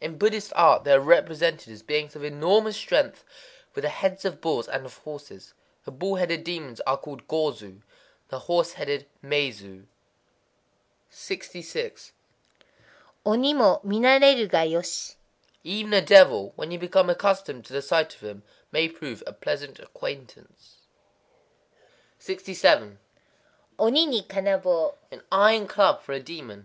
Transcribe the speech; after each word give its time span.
In 0.00 0.16
Buddhist 0.16 0.50
art 0.56 0.84
they 0.84 0.92
are 0.92 0.98
represented 0.98 1.70
as 1.70 1.82
beings 1.82 2.16
of 2.16 2.24
enormous 2.24 2.74
strength, 2.74 3.22
with 3.74 3.82
the 3.82 3.90
heads 3.90 4.24
of 4.24 4.40
bulls 4.40 4.66
and 4.66 4.86
of 4.86 4.96
horses. 4.96 5.52
The 5.84 5.90
bull 5.90 6.14
headed 6.14 6.42
demons 6.42 6.80
are 6.86 6.96
called 6.96 7.28
Go 7.28 7.52
zu; 7.52 7.82
the 8.28 8.38
horse 8.48 8.72
headed 8.72 9.04
Mé 9.22 9.52
zu. 9.52 9.86
66.—Oni 11.12 13.52
mo 13.52 13.80
mi, 13.84 14.00
narétaru 14.00 14.48
ga 14.48 14.62
yoshi. 14.62 15.16
Even 15.64 15.92
a 15.92 16.00
devil, 16.00 16.54
when 16.56 16.70
you 16.70 16.78
become 16.78 17.10
accustomed 17.10 17.66
to 17.66 17.74
the 17.74 17.82
sight 17.82 18.14
of 18.14 18.22
him, 18.22 18.42
may 18.72 18.88
prove 18.88 19.22
a 19.26 19.34
pleasant 19.34 19.78
acquaintance. 19.78 20.76
67.—Oni 22.20 24.06
ni 24.06 24.22
kanabō. 24.22 24.94
An 25.10 25.20
iron 25.30 25.68
club 25.68 26.00
for 26.00 26.12
a 26.12 26.20
demon. 26.20 26.62